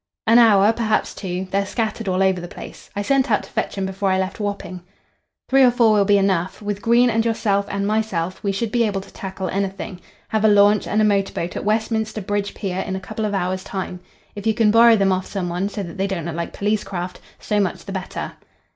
"An 0.25 0.39
hour, 0.39 0.73
perhaps 0.73 1.13
two. 1.13 1.45
They're 1.51 1.63
scattered 1.67 2.07
all 2.07 2.23
over 2.23 2.41
the 2.41 2.47
place. 2.47 2.89
I 2.95 3.03
sent 3.03 3.29
out 3.29 3.43
to 3.43 3.51
fetch 3.51 3.77
'em 3.77 3.85
before 3.85 4.09
I 4.09 4.17
left 4.17 4.39
Wapping." 4.39 4.81
"Three 5.47 5.61
or 5.63 5.69
four 5.69 5.93
will 5.93 6.05
be 6.05 6.17
enough. 6.17 6.59
With 6.59 6.81
Green 6.81 7.11
and 7.11 7.23
yourself 7.23 7.67
and 7.69 7.85
myself 7.85 8.41
we 8.41 8.51
should 8.51 8.71
be 8.71 8.81
able 8.83 9.01
to 9.01 9.13
tackle 9.13 9.47
anything. 9.49 10.01
Have 10.29 10.43
a 10.43 10.47
launch 10.47 10.87
and 10.87 11.01
a 11.01 11.05
motor 11.05 11.33
boat 11.33 11.55
at 11.55 11.63
Westminster 11.65 12.19
Bridge 12.19 12.55
Pier 12.55 12.79
in 12.79 12.95
a 12.95 12.99
couple 12.99 13.25
of 13.25 13.35
hours' 13.35 13.63
time. 13.63 13.99
If 14.33 14.47
you 14.47 14.55
can 14.55 14.71
borrow 14.71 14.95
them 14.95 15.11
off 15.11 15.27
some 15.27 15.49
one, 15.49 15.69
so 15.69 15.83
that 15.83 15.99
they 15.99 16.07
don't 16.07 16.25
look 16.25 16.33
like 16.35 16.51
police 16.51 16.83
craft, 16.83 17.19
so 17.37 17.59
much 17.59 17.85
the 17.85 17.91
better." 17.91 18.31